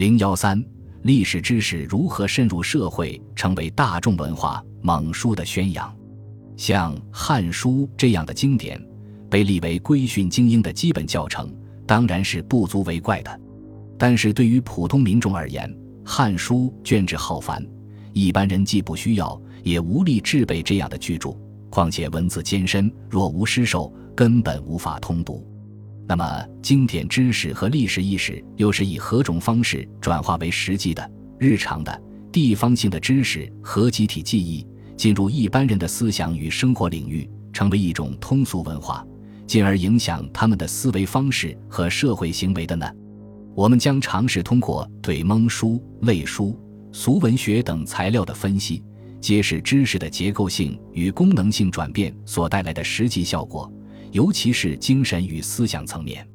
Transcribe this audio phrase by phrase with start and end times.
[0.00, 0.58] 零幺三，
[1.02, 5.94] 历史知识如何深入社会，成为大众文化猛书的宣扬。
[6.56, 8.82] 像《汉书》这样的经典，
[9.28, 11.54] 被立为规训精英的基本教程，
[11.86, 13.40] 当然是不足为怪的。
[13.98, 15.70] 但是对于普通民众而言，
[16.02, 17.62] 《汉书》卷帙浩繁，
[18.14, 21.28] 一般人既不需要，也无力制备这样的巨著。
[21.68, 25.46] 况且文字艰深，若无诗授，根本无法通读。
[26.10, 39.06] 那么，经典知识和历史意识又是以何种方式转化为实际的、日常的、地方性的知识和集体记忆，进入一般人的思想与生活领域，成为一种通俗文化，
[39.46, 42.90] 进而影响他们的思维方式和社会行为的呢？
[43.54, 46.58] 我们将尝试通过对蒙书、类书、
[46.90, 48.82] 俗文学等材料的分析，
[49.20, 53.72] 揭示知识的结构性与功能性转变所带来的实际效果。
[54.12, 56.26] 尤其是精神与思想层面。